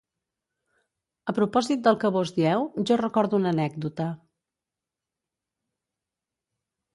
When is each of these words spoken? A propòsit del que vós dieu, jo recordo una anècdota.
A 1.33 1.35
propòsit 1.39 1.83
del 1.87 1.99
que 2.03 2.11
vós 2.15 2.31
dieu, 2.37 2.65
jo 2.91 2.97
recordo 3.01 3.39
una 3.41 3.51
anècdota. 3.55 4.09